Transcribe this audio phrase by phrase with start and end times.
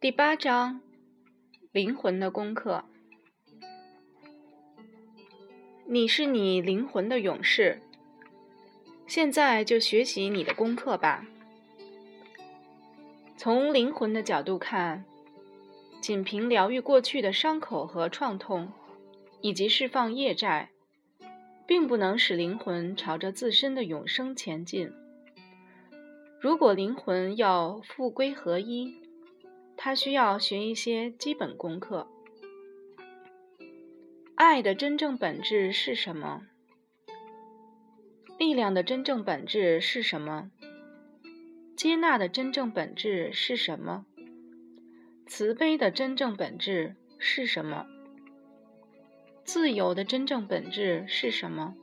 [0.00, 0.80] 第八章：
[1.72, 2.84] 灵魂的功课。
[5.86, 7.82] 你是你灵魂的勇士，
[9.08, 11.26] 现在就学习你的功课吧。
[13.36, 15.04] 从灵魂的角度看，
[16.00, 18.70] 仅凭疗愈过去的伤口和创痛，
[19.40, 20.70] 以及释放业债，
[21.66, 24.92] 并不能使灵魂朝着自身的永生前进。
[26.38, 28.94] 如果灵魂要复归合一，
[29.80, 32.08] 他需要学一些基本功课。
[34.34, 36.42] 爱的真正本质是什么？
[38.36, 40.50] 力量的真正本质是什么？
[41.76, 44.04] 接纳的真正本质是什么？
[45.28, 47.86] 慈悲的真正本质是什么？
[49.44, 51.76] 自由的真正本质是什么？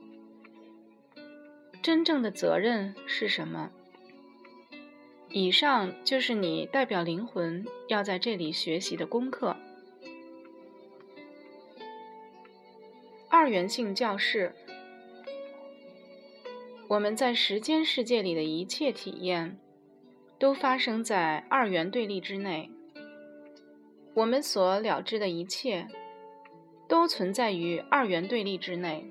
[1.82, 3.70] 真正的责任是什么？
[5.38, 9.54] 以上就是你代表灵魂要在这里学习的功课。
[13.28, 14.54] 二元性教室，
[16.88, 19.58] 我们在时间世界里的一切体验，
[20.38, 22.70] 都发生在二元对立之内。
[24.14, 25.86] 我们所了知的一切，
[26.88, 29.04] 都存在于二元对立之内。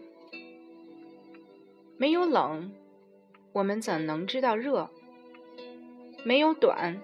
[1.97, 2.71] 没有冷，
[3.53, 4.89] 我们怎能知道热？
[6.27, 6.99] 没有短，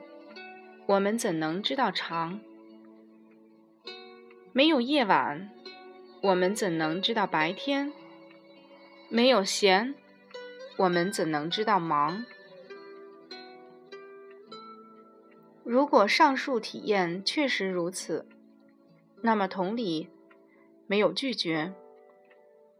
[0.88, 2.40] 我们怎能知道长？
[4.52, 5.48] 没有夜晚，
[6.24, 7.94] 我们怎能知道白天？
[9.10, 9.94] 没有闲，
[10.76, 12.26] 我们怎能知道忙？
[15.64, 18.28] 如果上述体验确实如此，
[19.22, 20.10] 那么同理，
[20.88, 21.76] 没有拒绝，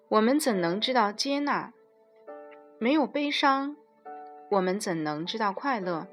[0.10, 1.72] 我们怎能知道接纳？
[2.80, 3.76] 没有悲伤，
[4.50, 6.08] 我们怎能知道快乐？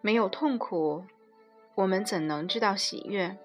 [0.00, 1.04] 没有痛苦，
[1.74, 3.36] 我们怎能知道喜悦？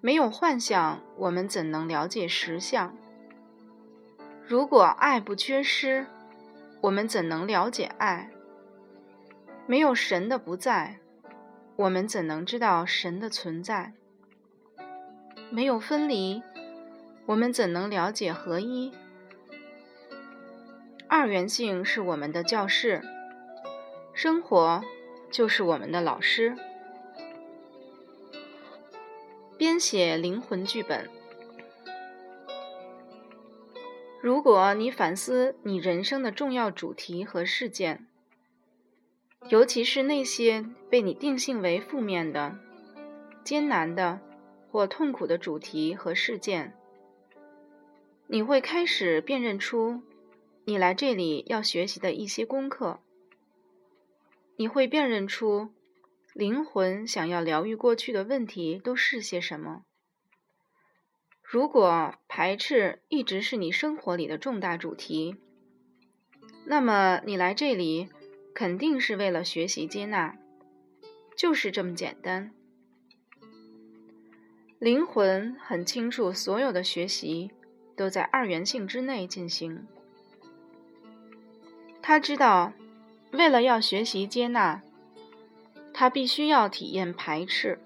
[0.00, 2.96] 没有幻想，我们怎能了解实相？
[4.46, 6.06] 如果爱不缺失，
[6.80, 8.30] 我们怎能了解爱？
[9.66, 10.98] 没有神的不在，
[11.76, 13.92] 我们怎能知道神的存在？
[15.50, 16.42] 没有分离，
[17.26, 18.92] 我们怎能了解合一？
[21.06, 23.02] 二元性是我们的教室，
[24.14, 24.82] 生活。
[25.30, 26.56] 就是我们的老师。
[29.56, 31.08] 编写灵魂剧本。
[34.20, 38.06] 如果你反思你人生的重要主题和事件，
[39.48, 42.58] 尤其是那些被你定性为负面的、
[43.44, 44.20] 艰难的
[44.70, 46.74] 或痛苦的主题和事件，
[48.26, 50.02] 你会开始辨认出
[50.64, 53.00] 你来这里要学习的一些功课。
[54.60, 55.70] 你会辨认出
[56.34, 59.84] 灵魂想要疗愈过去的问题都是些什么。
[61.42, 65.36] 如果排斥一直是你生活里的重大主题，
[66.66, 68.10] 那么你来这里
[68.52, 70.36] 肯定是为了学习接纳，
[71.34, 72.52] 就是这么简单。
[74.78, 77.50] 灵魂很清楚，所有的学习
[77.96, 79.86] 都在二元性之内进行。
[82.02, 82.74] 他知道。
[83.32, 84.82] 为了要学习接纳，
[85.92, 87.78] 他必须要体验排斥。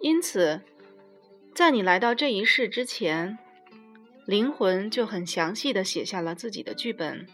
[0.00, 0.60] 因此，
[1.54, 3.38] 在你来到这一世之前，
[4.26, 7.26] 灵魂就很详细的写下了自己的剧本。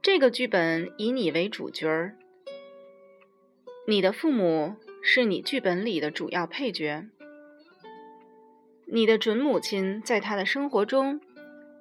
[0.00, 2.16] 这个剧本以你为主角儿，
[3.86, 7.06] 你的父母是你剧本里的主要配角。
[8.86, 11.20] 你的准母亲在他的生活中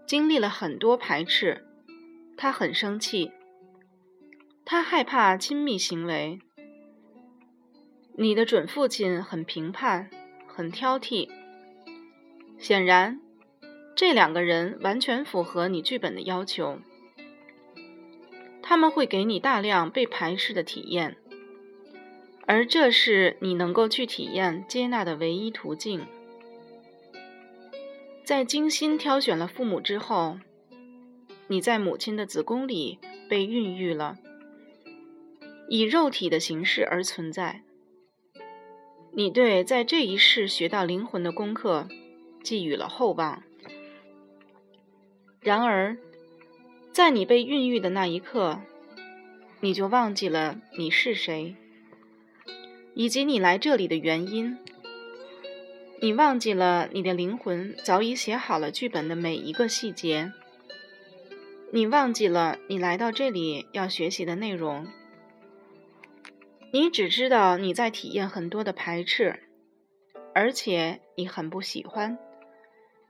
[0.05, 1.66] 经历了很多排斥。
[2.37, 3.31] 他很生气，
[4.63, 6.39] 他害怕亲密行为。
[8.15, 10.11] 你的准父亲很评判，
[10.45, 11.27] 很挑剔。
[12.59, 13.19] 显然，
[13.95, 16.79] 这两个人完全符合你剧本的要求。
[18.61, 21.17] 他们会给你大量被排斥的体验，
[22.45, 26.05] 而这是你能够去体验接纳的唯一途径。
[28.23, 30.37] 在精心挑选了父母之后。
[31.47, 32.99] 你在母亲的子宫里
[33.29, 34.17] 被孕育了，
[35.69, 37.63] 以肉体的形式而存在。
[39.13, 41.87] 你对在这一世学到灵魂的功课
[42.43, 43.41] 寄予了厚望。
[45.39, 45.97] 然而，
[46.91, 48.59] 在你被孕育的那一刻，
[49.61, 51.55] 你就忘记了你是谁，
[52.93, 54.57] 以及你来这里的原因。
[55.99, 60.31] 你忘记了你的灵魂早已写好了剧本的每一个细节。
[61.71, 64.87] 你忘记了你来到这里要学习的内容。
[66.71, 69.39] 你只知道你在体验很多的排斥，
[70.33, 72.17] 而且你很不喜欢。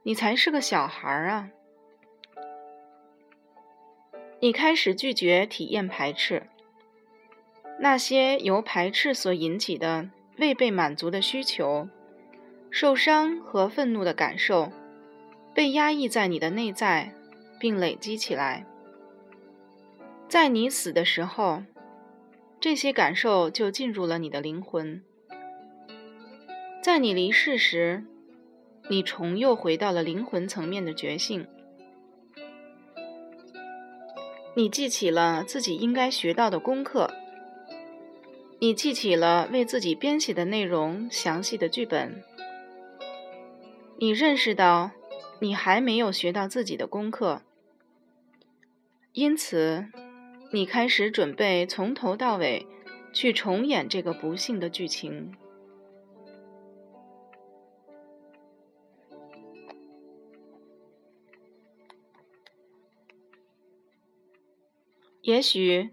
[0.03, 1.49] 你才是个小孩啊！
[4.39, 6.47] 你开始拒绝体验排斥，
[7.79, 11.89] 那些由排斥所引起的未被满足的需求、
[12.71, 14.71] 受伤和愤怒的感受，
[15.53, 17.13] 被压抑在你的内在，
[17.59, 18.65] 并累积起来。
[20.27, 21.63] 在你死的时候，
[22.59, 25.01] 这些感受就进入了你的灵魂。
[26.81, 28.03] 在你离世时，
[28.89, 31.45] 你重又回到了灵魂层面的觉性。
[34.55, 37.13] 你记起了自己应该学到的功课，
[38.59, 42.23] 你记起了为自己编写的内容详细的剧本。
[43.99, 44.91] 你认识到
[45.39, 47.41] 你还没有学到自己的功课，
[49.17, 49.87] 因此。
[50.51, 52.67] 你开始准备从头到尾
[53.11, 55.35] 去重演这个不幸的剧情。
[65.23, 65.89] 也许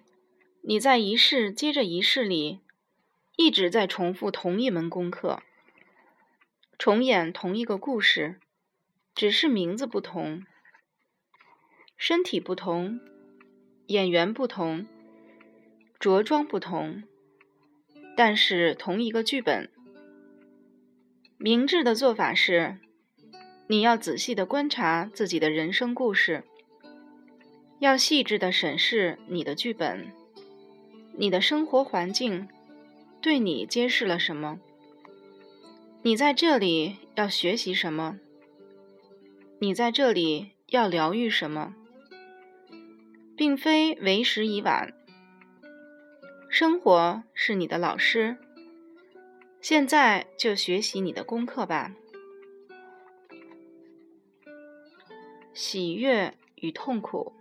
[0.60, 2.60] 你在一世接着一世里
[3.36, 5.42] 一直在重复同一门功课，
[6.78, 8.38] 重演同一个故事，
[9.14, 10.44] 只是名字不同，
[11.96, 13.00] 身体不同。
[13.88, 14.86] 演员不同，
[16.00, 17.02] 着装不同，
[18.16, 19.68] 但是同一个剧本。
[21.36, 22.78] 明智的做法是，
[23.66, 26.44] 你要仔细的观察自己的人生故事，
[27.78, 30.10] 要细致的审视你的剧本，
[31.18, 32.48] 你的生活环境
[33.20, 34.58] 对你揭示了什么？
[36.02, 38.18] 你在这里要学习什么？
[39.58, 41.74] 你在这里要疗愈什么？
[43.36, 44.92] 并非为时已晚。
[46.48, 48.36] 生活是你的老师，
[49.60, 51.92] 现在就学习你的功课吧。
[55.52, 57.32] 喜悦与痛苦。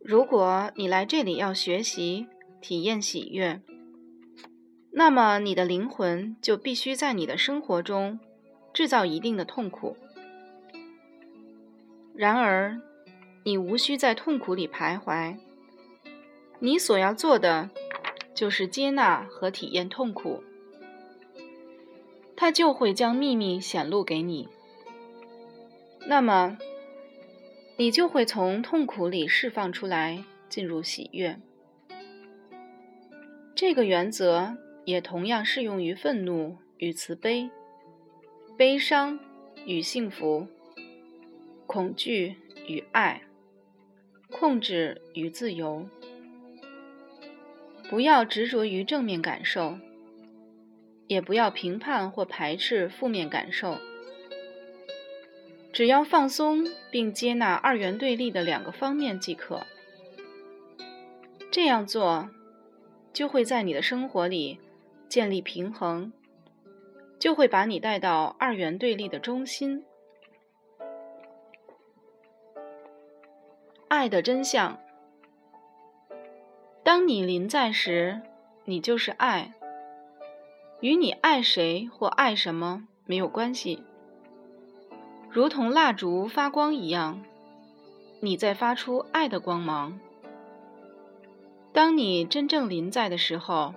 [0.00, 2.26] 如果你来这里要学习、
[2.60, 3.60] 体验喜悦，
[4.90, 8.20] 那么你的灵魂就必须在你的生活中
[8.72, 9.96] 制造一定的痛苦。
[12.14, 12.80] 然而，
[13.46, 15.36] 你无需在痛苦里徘徊，
[16.60, 17.68] 你所要做的
[18.34, 20.42] 就是接纳和体验痛苦，
[22.34, 24.48] 它就会将秘密显露给你。
[26.06, 26.56] 那么，
[27.76, 31.38] 你就会从痛苦里释放出来，进入喜悦。
[33.54, 34.56] 这个原则
[34.86, 37.50] 也同样适用于愤怒与慈悲、
[38.56, 39.20] 悲伤
[39.66, 40.46] 与幸福、
[41.66, 42.36] 恐惧
[42.66, 43.20] 与爱。
[44.36, 45.86] 控制与自由，
[47.88, 49.78] 不要执着于正面感受，
[51.06, 53.78] 也不要评判或排斥负面感受。
[55.72, 59.64] 只要放松并接纳二元对立的两个方面即可。
[61.52, 62.28] 这样做，
[63.12, 64.58] 就会在你的生活里
[65.08, 66.12] 建立平衡，
[67.20, 69.84] 就会把你带到二元对立的中心。
[73.88, 74.78] 爱的真相。
[76.82, 78.20] 当你临在时，
[78.64, 79.52] 你就是爱。
[80.80, 83.82] 与你爱谁或爱什么没有关系。
[85.30, 87.22] 如同蜡烛发光一样，
[88.20, 89.98] 你在发出爱的光芒。
[91.72, 93.74] 当你真正临在的时候，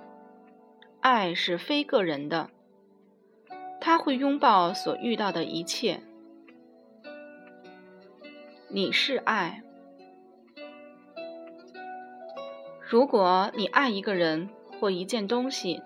[0.99, 2.49] 爱是非个人的，
[3.79, 6.01] 它会拥抱所遇到的一切。
[8.67, 9.63] 你是爱。
[12.89, 15.81] 如果你爱一个人或一件东西，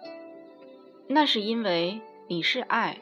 [1.07, 2.99] 那是因为你是爱。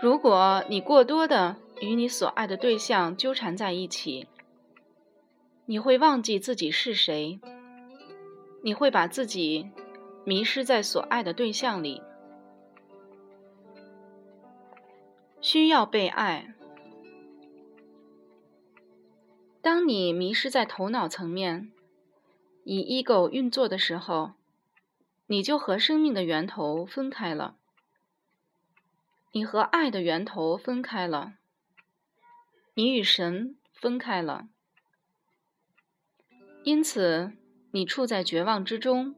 [0.00, 4.26] 如果你过多的与你所爱的对象纠缠在一起，
[5.66, 7.38] 你会忘记自己是谁，
[8.62, 9.68] 你会把自己
[10.24, 12.00] 迷失在所爱的对象里。
[15.42, 16.54] 需要被爱。
[19.60, 21.72] 当你迷失在头脑层面。
[22.68, 24.32] 以 ego 运作的时候，
[25.28, 27.54] 你就和生命的源头分开了，
[29.30, 31.34] 你和爱的源头分开了，
[32.74, 34.48] 你与神分开了，
[36.64, 37.34] 因此
[37.70, 39.14] 你处在绝望之中，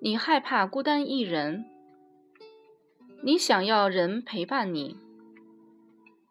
[0.00, 1.66] 你害怕孤单一人，
[3.22, 4.96] 你想要人陪伴你，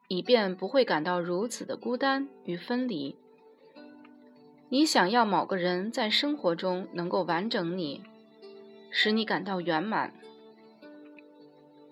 [0.07, 3.15] 以便不会感到如此的孤单与分离。
[4.73, 8.01] 你想要某个人在生活中能够完整你，
[8.89, 10.11] 使你感到圆满。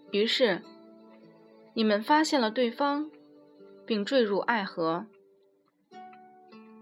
[0.09, 0.63] 于是，
[1.75, 3.11] 你们发现了对方，
[3.85, 5.05] 并坠入爱河。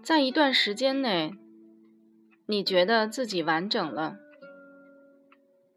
[0.02, 1.34] 在一段时间内，
[2.46, 4.16] 你觉得自己完整了，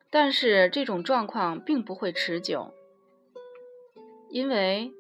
[0.10, 2.74] 但是这种状况并不会持久，
[4.30, 4.94] 因为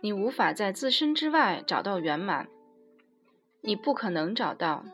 [0.00, 2.48] 你无法在自身之外找到圆满。
[3.66, 4.84] 你不可能找到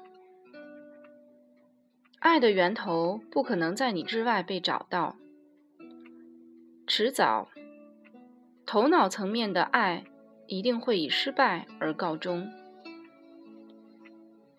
[2.21, 5.17] 爱的源头，不可能在你之外被找到。
[6.87, 7.51] 迟早，
[8.65, 10.05] 头脑层面的爱
[10.47, 12.51] 一定会以失败而告终。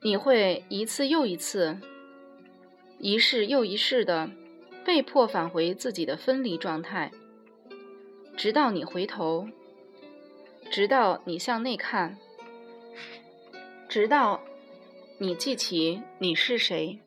[0.03, 1.79] 你会一次又一次、
[3.00, 4.29] 一世又一世的
[4.86, 7.12] 被迫返回自己的分离状态，
[8.38, 9.48] 直到你回头，
[10.70, 12.15] 直到你向内看。
[13.94, 14.42] 直到
[15.20, 17.00] 你记起你是谁。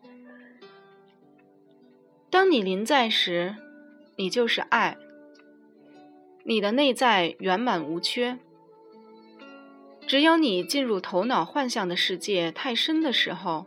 [2.31, 3.57] 当你临在时，
[4.15, 4.97] 你就是爱。
[6.45, 8.39] 你的内在圆满无缺。
[10.07, 13.67] 只有你进入头脑幻象的世界太深的时候，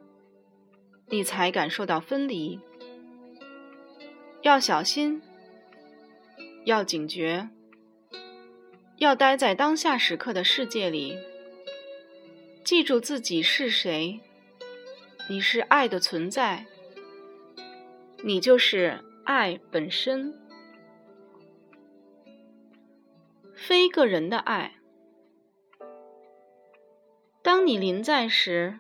[1.08, 2.58] 你才感受到分离。
[4.44, 5.22] 要小心，
[6.64, 7.50] 要警觉，
[8.96, 11.18] 要待在当下时刻的世界里。
[12.70, 14.20] 记住自己是谁，
[15.28, 16.68] 你是爱的存在，
[18.24, 20.40] 你就是爱本身，
[23.56, 24.76] 非个人的爱。
[27.42, 28.80] 当你临在时，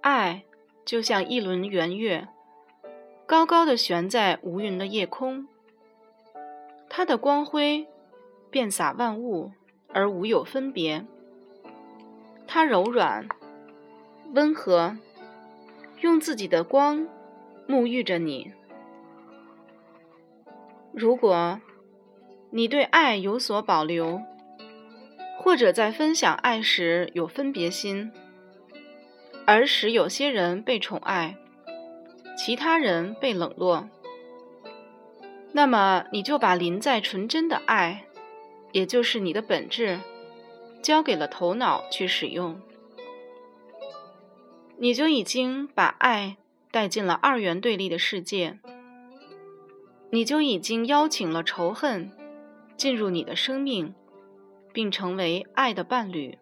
[0.00, 0.44] 爱
[0.86, 2.28] 就像一轮圆月，
[3.26, 5.46] 高高的悬在无云的夜空，
[6.88, 7.86] 它的光辉
[8.50, 9.52] 遍洒万物，
[9.88, 11.04] 而无有分别。
[12.46, 13.28] 它柔软、
[14.32, 14.96] 温和，
[16.00, 17.06] 用自己的光
[17.68, 18.52] 沐浴着你。
[20.92, 21.60] 如果
[22.50, 24.22] 你对爱有所保留，
[25.38, 28.12] 或者在分享爱时有分别心，
[29.44, 31.36] 而使有些人被宠爱，
[32.36, 33.88] 其他人被冷落，
[35.52, 38.04] 那么你就把临在纯真的爱，
[38.72, 39.98] 也就是你的本质。
[40.84, 42.60] 交给了头脑去使用，
[44.76, 46.36] 你就已经把爱
[46.70, 48.58] 带进了二元对立的世界，
[50.10, 52.12] 你就已经邀请了仇恨
[52.76, 53.94] 进入你的生命，
[54.74, 56.38] 并成为爱的伴侣。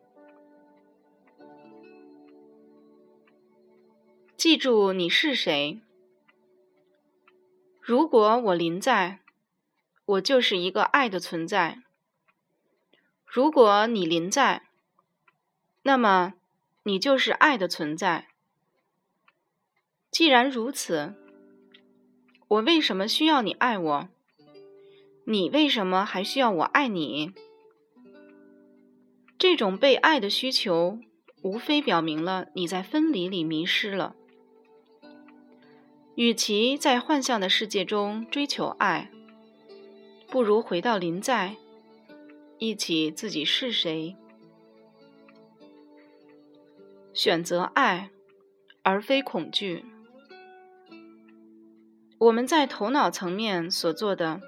[4.36, 5.80] 记住你是谁。
[7.80, 9.20] 如果我临在，
[10.04, 11.84] 我就是一个爱的存在。
[13.34, 14.64] 如果你临在，
[15.84, 16.34] 那么
[16.82, 18.28] 你就是爱的存在。
[20.10, 21.14] 既然如此，
[22.46, 24.08] 我为什么需要你爱我？
[25.24, 27.32] 你为什么还需要我爱你？
[29.38, 30.98] 这种被爱的需求，
[31.40, 34.14] 无非表明了你在分离里迷失了。
[36.16, 39.10] 与其在幻象的世界中追求爱，
[40.28, 41.56] 不如回到临在。
[42.64, 44.14] 忆起自己是谁，
[47.12, 48.12] 选择爱
[48.84, 49.84] 而非恐惧。
[52.18, 54.40] 我们在头脑层面所做的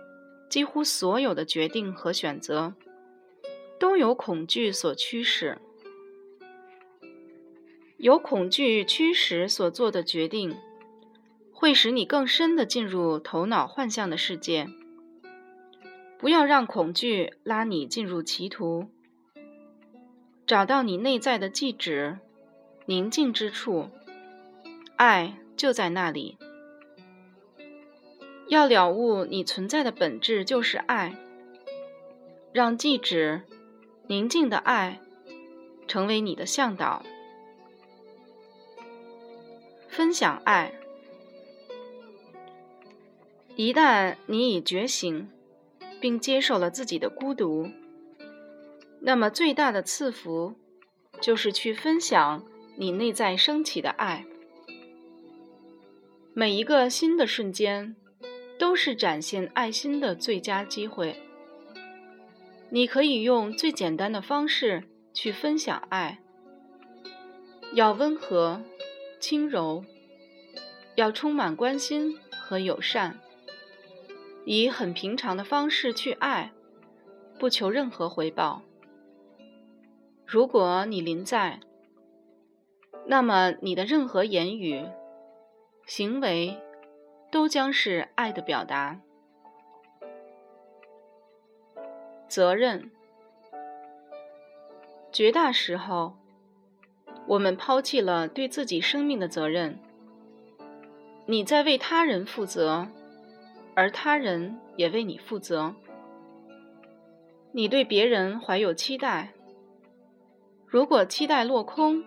[0.49, 2.75] 几乎所有的决定和选择，
[3.81, 5.59] 都有恐惧所驱使。
[7.97, 10.57] 有恐惧驱使所做的决定，
[11.51, 14.69] 会使你更深的进入头脑幻象的世界。
[16.19, 18.89] 不要让恐惧拉你进入歧途。
[20.47, 22.19] 找到你内在的记址，
[22.87, 23.89] 宁静之处，
[24.97, 26.37] 爱就在那里。
[28.49, 31.17] 要了悟你存在的本质就是爱，
[32.53, 33.43] 让记址
[34.07, 35.01] 宁静的爱
[35.89, 37.03] 成为你的向导。
[39.89, 40.75] 分享爱，
[43.57, 45.31] 一旦你已觉醒。
[46.05, 47.67] 并接受了自己的孤独，
[49.01, 50.55] 那么最大的赐福
[51.19, 52.45] 就是去分享
[52.77, 54.27] 你内在升起的爱。
[56.35, 57.97] 每一个新的瞬间
[58.59, 61.17] 都是展现爱心的最佳机会。
[62.69, 64.85] 你可以用最简单的方式
[65.15, 66.19] 去分享爱，
[67.73, 68.61] 要温和、
[69.19, 69.83] 轻柔，
[70.97, 73.19] 要充满关心和友善。
[74.45, 76.53] 以很平常的方式去爱，
[77.39, 78.63] 不求任何回报。
[80.27, 81.61] 如果你临在，
[83.07, 84.85] 那么你的任何言语、
[85.87, 86.59] 行为
[87.31, 89.01] 都将是爱的表达。
[92.29, 92.91] 责任，
[95.13, 96.17] 绝大时候，
[97.27, 99.79] 我们抛弃了对自己生命的责任。
[101.27, 102.89] 你在为他人负责，
[103.75, 105.75] 而他人也为你负责。
[107.53, 109.33] 你对别人怀有期待，
[110.67, 112.05] 如果期待落空，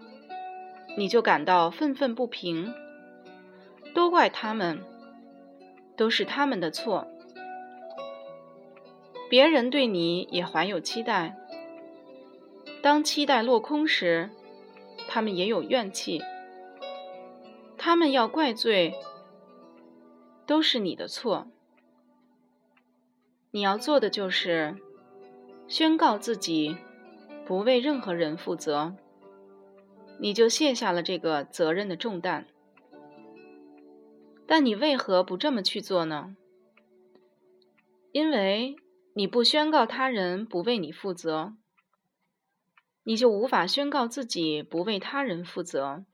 [0.97, 2.73] 你就感到愤愤不平，
[3.93, 4.83] 都怪他们，
[5.95, 7.07] 都是他们的错。
[9.29, 11.37] 别人对你也怀有期待，
[12.81, 14.29] 当期待落空时，
[15.07, 16.21] 他们也有怨气，
[17.77, 18.93] 他们要怪罪，
[20.45, 21.47] 都是你的错。
[23.57, 24.75] 你要做的就是
[25.67, 26.77] 宣告自己
[27.43, 28.95] 不为任何人负责，
[30.19, 32.45] 你就卸下了这个责任的重担。
[34.45, 36.35] 但你为何不这么去做呢？
[38.11, 38.75] 因为。
[39.15, 41.55] 你不宣告他人不为你负责，
[43.01, 46.05] 你就无法宣告自己不为他人负责。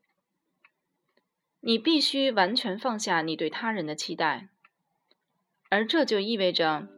[1.60, 4.48] 你必须完全放下你对他人的期待，
[5.68, 6.88] 而这就意味着，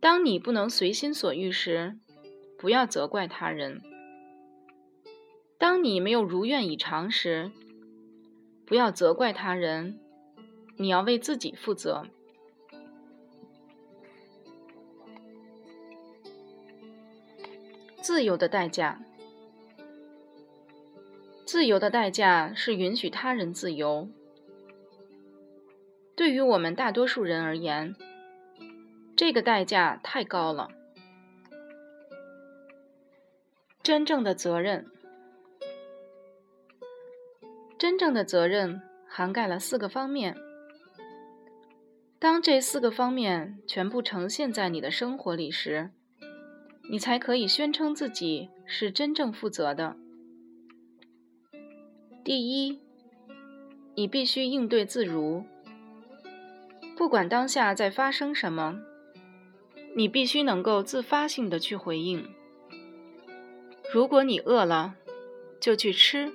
[0.00, 1.98] 当你不能随心所欲时，
[2.56, 3.80] 不要责怪他人；
[5.58, 7.50] 当你没有如愿以偿时，
[8.64, 9.98] 不要责怪他人，
[10.76, 12.06] 你要为自己负责。
[18.00, 19.02] 自由的代价，
[21.44, 24.08] 自由的代价是允许他人自由。
[26.14, 27.94] 对于我们大多数人而言，
[29.18, 30.68] 这个代价太高了。
[33.82, 34.86] 真正的责任，
[37.76, 40.36] 真正的责任涵盖了四个方面。
[42.20, 45.90] 当这四个方面全部呈现在你的生活里时，
[46.88, 49.96] 你才可以宣称自己是真正负责的。
[52.22, 52.80] 第一，
[53.96, 55.42] 你必须应对自如，
[56.96, 58.80] 不管当下在发生什么，
[59.98, 62.24] 你必须能够自发性的去回应。
[63.92, 64.94] 如果你饿了，
[65.58, 66.30] 就去吃；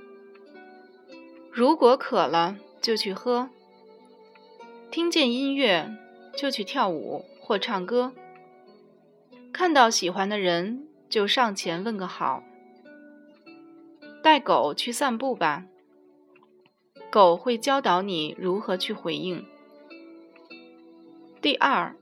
[1.50, 3.48] 如果渴了，就去喝；
[4.92, 5.90] 听见音乐，
[6.36, 8.12] 就去跳舞或唱歌。
[9.54, 12.44] 看到喜欢的人就上前问个好。
[14.22, 15.64] 带狗去散步吧，
[17.10, 19.46] 狗会教导你如何去回应。
[21.42, 21.96] 第二，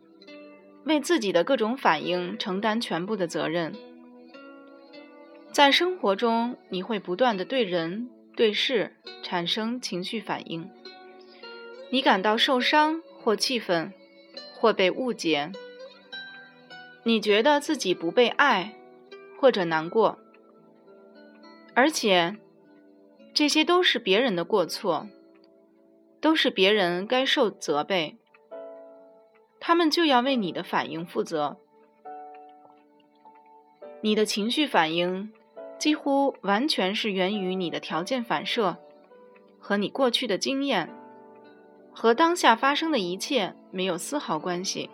[0.85, 3.73] 为自己的各种反应承担全部的责任。
[5.51, 10.69] 在生活中，你会不断的对人对事产生情绪反应，
[11.89, 13.93] 你感到受伤或气愤，
[14.55, 15.51] 或被误解。
[17.03, 18.75] 你觉得自己不被爱，
[19.39, 20.19] 或者难过，
[21.73, 22.37] 而且
[23.33, 25.09] 这些都是别人的过错，
[26.21, 28.19] 都是别人该受责备，
[29.61, 31.55] 他们就要为你的反应负责。
[34.01, 35.31] 你的情绪反应
[35.77, 38.75] 几乎完全是源于你的条件反射
[39.59, 40.89] 和你过去的经验，
[41.93, 44.89] 和当下发生的一切没有丝毫关系。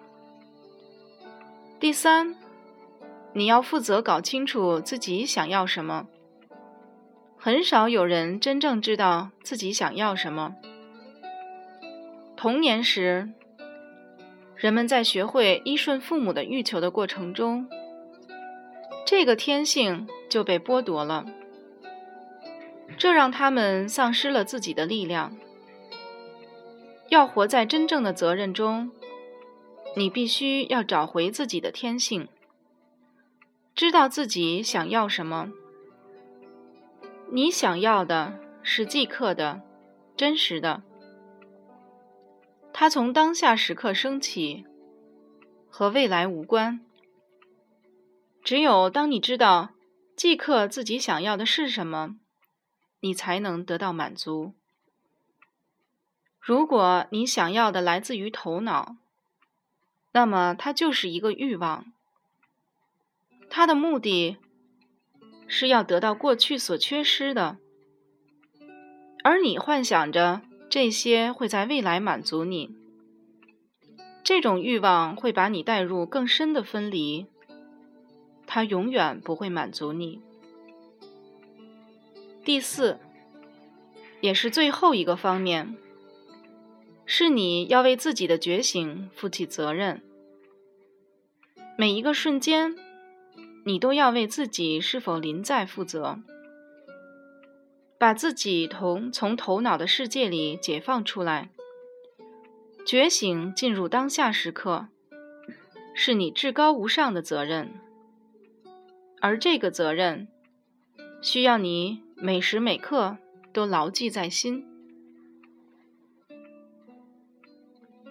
[1.79, 2.35] 第三，
[3.31, 6.07] 你要负责搞清楚自己想要什么。
[7.37, 10.55] 很少有人真正知道自己想要什么。
[12.35, 13.29] 童年时，
[14.57, 17.69] 人们在学会依顺父母的欲求的过程中，
[19.05, 21.25] 这个天性就被剥夺了，
[22.97, 25.37] 这让他们丧失了自己的力量。
[27.09, 28.91] 要活在真正的责任中。
[29.95, 32.27] 你必须要找回自己的天性，
[33.73, 35.51] 知道自己想要什么。
[37.31, 39.61] 你想要的是即刻的、
[40.15, 40.83] 真实的，
[42.79, 44.63] 它从当下时刻升起，
[45.67, 46.79] 和未来无关。
[48.43, 49.71] 只有当你知道
[50.15, 52.19] 即刻自己想要的是什么，
[52.99, 54.53] 你才能得到满足。
[56.39, 58.95] 如果你想要的来自于头脑，
[60.11, 61.91] 那么，它就是一个欲望。
[63.49, 64.37] 它的目的
[65.47, 67.57] 是要得到过去所缺失的，
[69.23, 72.75] 而你幻想着这些会在未来满足你。
[74.23, 77.27] 这种欲望会把你带入更深的分离，
[78.45, 80.21] 它永远不会满足你。
[82.43, 82.99] 第四，
[84.19, 85.77] 也是最后一个方面，
[87.05, 90.01] 是你要为自己的觉醒负起责任。
[91.77, 92.75] 每一个瞬间，
[93.63, 96.19] 你都要为自己是否临在负责，
[97.99, 101.49] 把自己同从头脑的世界里解放出来，
[102.85, 104.87] 觉醒进入当下时刻，
[105.95, 107.73] 是你至高无上的责任。
[109.19, 110.27] 而这个责任，
[111.21, 113.17] 需要你每时每刻
[113.51, 114.63] 都牢记在心。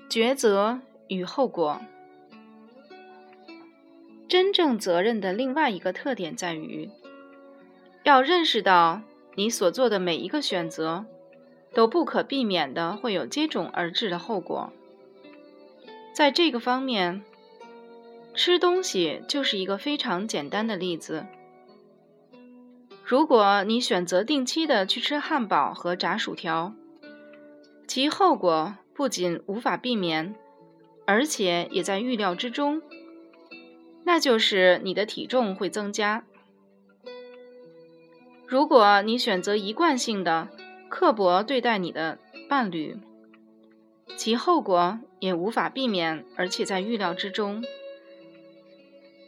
[0.09, 1.81] 抉择与后果。
[4.27, 6.91] 真正责任的另外一个特点在于，
[8.03, 9.03] 要认识到
[9.37, 11.05] 你所做的每一个选择，
[11.73, 14.73] 都不可避免的会有接踵而至的后果。
[16.13, 17.23] 在这个方面，
[18.35, 21.27] 吃东西就是一个非常简单的例子。
[23.05, 26.75] 如果你选择定期的去吃汉堡和炸薯条，
[27.87, 30.35] 其后果不仅无法避免，
[31.05, 32.83] 而且也在预料之中。
[34.05, 36.25] 那就是你的体重会增加。
[38.47, 40.49] 如果你选择一贯性的
[40.89, 42.97] 刻薄对待你的伴侣，
[44.17, 47.65] 其后果也无法避免，而且在预料之中。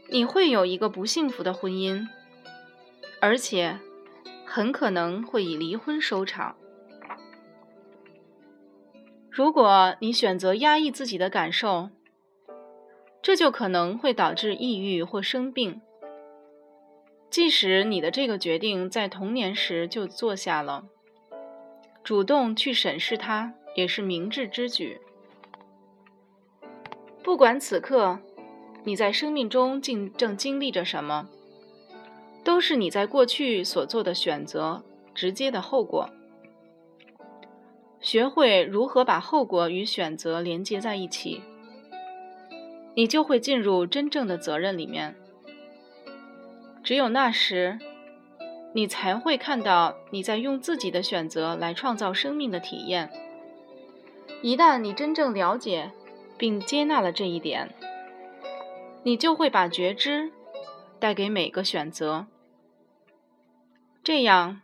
[0.08, 2.06] 你会有一个不幸福的婚姻，
[3.20, 3.80] 而且
[4.46, 6.54] 很可能会以离婚收场。
[9.28, 11.90] 如果你选择压抑自己的感受，
[13.20, 15.80] 这就可能会导致抑郁或生病。
[17.30, 20.84] 即使你的这个决定在童年时就做下了，
[22.02, 25.00] 主动去审视它也是明智之举。
[27.22, 28.18] 不管此刻
[28.84, 31.28] 你在生命中正正经历着什么，
[32.42, 34.82] 都是你在过去所做的选择
[35.14, 36.08] 直接的后果。
[38.00, 41.42] 学会如何把后果与选择连接在一起。
[42.94, 45.14] 你就会进入真正的责任里面。
[46.82, 47.78] 只有那时，
[48.72, 53.10] 你才会看到你在用自己的选择来创造生命的体验。
[54.42, 55.90] 一旦你真正了解
[56.38, 57.74] 并接纳了这一点，
[59.02, 60.30] 你就会把觉知
[60.98, 62.26] 带给每个选择。
[64.02, 64.62] 这样，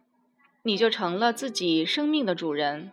[0.62, 2.90] 你就成了自己生命的主人。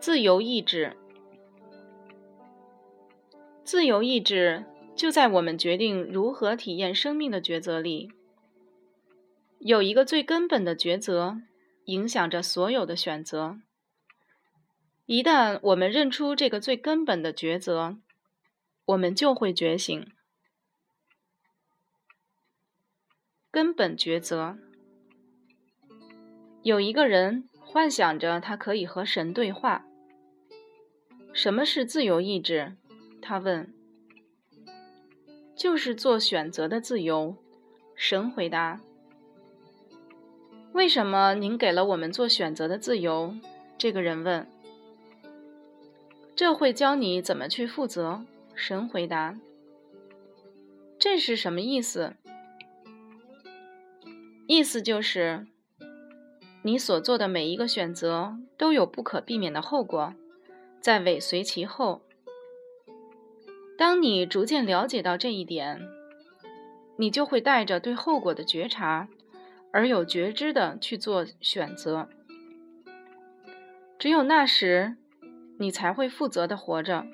[0.00, 0.96] 自由意志。
[3.62, 4.64] 自由意志
[5.00, 8.12] 就在我们决定如何体验生命的抉择里。
[9.58, 11.40] 有一个最根本的抉择，
[11.86, 13.56] 影响着所有的选择。
[15.06, 17.96] 一旦我们认出这个最根本的抉择，
[18.84, 20.06] 我们就会觉醒。
[23.50, 24.58] 根本抉择。
[26.62, 29.86] 有一个人幻想着他可以和神对话。
[31.32, 32.76] 什么是自由意志？
[33.22, 33.72] 他问
[35.60, 37.36] ：“就是做选择的自由。”
[37.94, 38.80] 神回答
[40.72, 43.34] ：“为什么您给了我们做选择的自由？”
[43.76, 44.46] 这个人问
[46.34, 48.24] ：“这会教你怎么去负责。”
[48.56, 49.38] 神回答
[50.98, 52.14] ：“这是什么意思？
[54.46, 55.46] 意思就是，
[56.62, 60.14] 你所做的每一个选择都有不可避免的后果，
[60.80, 62.00] 在尾随其后。”
[63.80, 65.88] 当你逐渐了解到这一点，
[66.98, 69.08] 你就会带着对后果的觉察，
[69.72, 72.06] 而有觉知的去做选择。
[73.98, 74.98] 只有那时，
[75.58, 77.06] 你才会负责的活着。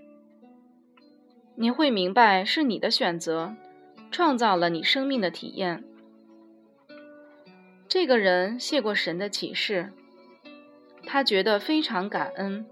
[1.54, 3.54] 你会明白，是你的选择
[4.10, 5.84] 创造了你生命的体验。
[7.86, 9.92] 这个人谢过神的启示，
[11.04, 12.66] 他觉得非常感恩。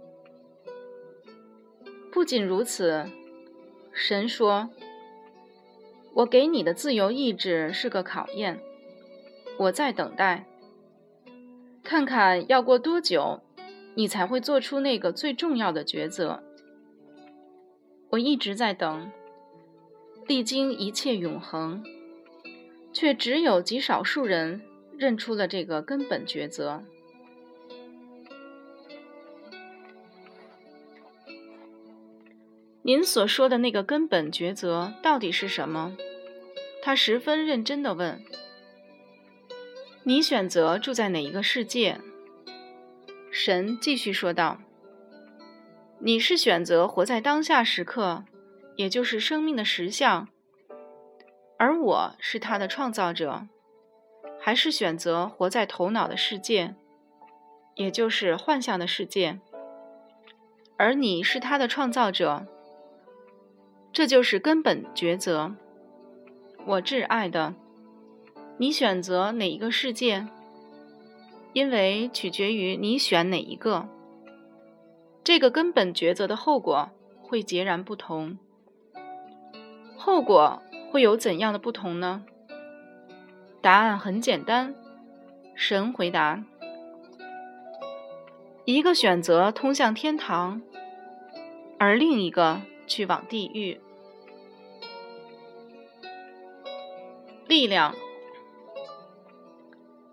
[2.11, 3.09] 不仅如此。
[3.95, 4.69] 神说
[6.15, 8.61] ：“我给你的自由意志是个考验，
[9.57, 10.45] 我在等待，
[11.85, 13.41] 看看要过多久，
[13.95, 16.43] 你才会做出那个最重要的抉择。
[18.11, 19.11] 我一直在等，
[20.27, 21.85] 历经一切永恒，
[22.93, 24.61] 却只有极少数人
[24.99, 26.83] 认出了这个根本抉择。”
[32.87, 35.97] 您所说的那个根本抉择到底是什么？
[36.83, 38.23] 他十分认真地问。
[40.03, 41.99] 你选择住在哪一个世界？
[43.31, 44.59] 神继续说道
[45.99, 48.27] ：“你是选择活在当下时刻，
[48.77, 50.29] 也就是生命的实相，
[51.57, 53.49] 而我是他的创造者，
[54.39, 56.75] 还是选择活在头脑的世界，
[57.77, 59.41] 也就是幻象的世界，
[60.77, 62.47] 而你是它的创造者。
[63.95, 65.55] 这就是根本抉择。
[66.67, 67.55] 我挚爱的，
[68.59, 70.27] 你选择哪一个世界？
[71.53, 73.87] 因为取决于你选哪一个，
[75.23, 76.91] 这个根本抉择的后果
[77.23, 78.37] 会截然不同。
[79.97, 82.25] 后果会有怎样的不同呢？
[83.63, 84.75] 答案很简单，
[85.55, 86.43] 神回答：
[88.65, 90.61] 一个选择通向天堂，
[91.79, 93.81] 而另一个去往地狱。
[97.47, 97.95] 力量，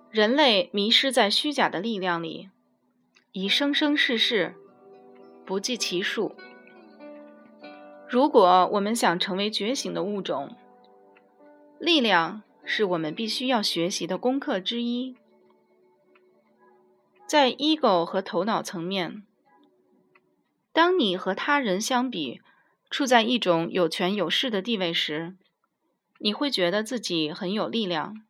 [0.09, 2.49] 人类迷失在虚假的力量里，
[3.31, 4.55] 已生生世世，
[5.45, 6.35] 不计其数。
[8.09, 10.55] 如果我们想成为觉醒的物种，
[11.79, 15.15] 力量是我们必须要学习的功课之一。
[17.25, 19.23] 在 ego 和头脑层面，
[20.73, 22.41] 当你和他人相比，
[22.91, 25.33] 处在一种有权有势的地位时，
[26.19, 28.21] 你会觉得自己很有力量。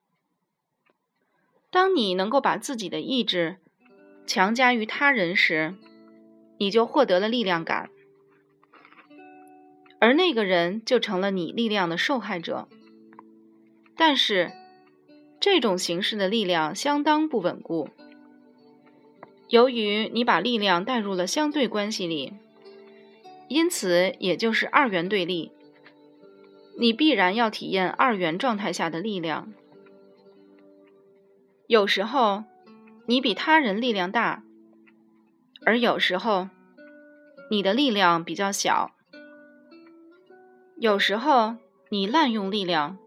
[1.71, 3.57] 当你能够把自己的意志
[4.27, 5.73] 强加于他人时，
[6.59, 7.89] 你就获得了力量感，
[9.99, 12.67] 而那个人就成了你力量的受害者。
[13.97, 14.51] 但是，
[15.39, 17.89] 这种形式的力量相当不稳固，
[19.49, 22.33] 由于你把力量带入了相对关系里，
[23.51, 25.51] 因此也就是二元对立。
[26.79, 29.51] 你必然要体验二元状态下的力量。
[31.67, 32.45] 有时候，
[33.07, 34.41] 你比他人力量大，
[35.65, 36.47] 而有时候，
[37.49, 38.91] 你的力量比较小。
[40.77, 41.57] 有时候，
[41.89, 42.97] 你滥用力量，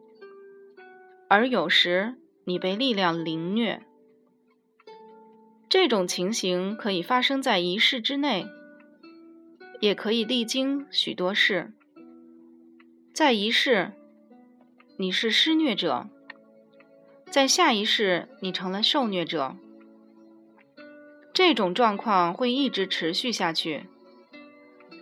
[1.28, 3.80] 而有时你被力量凌虐。
[5.70, 8.46] 这种情形可以发生在一世之内，
[9.85, 11.70] 也可以历经许多事。
[13.12, 13.92] 在一世，
[14.97, 16.09] 你是施虐者；
[17.31, 19.55] 在下一世，你成了受虐者。
[21.35, 23.85] 这种状况会一直持续下去，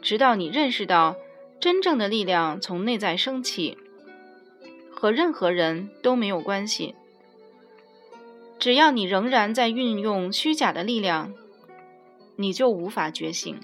[0.02, 1.14] 直到你认识到
[1.60, 3.78] 真正的力量从内在升起，
[4.90, 6.96] 和任何人都没有关系。
[8.58, 11.32] 只要你仍然在运用虚假的力量，
[12.34, 13.56] 你就无法觉醒。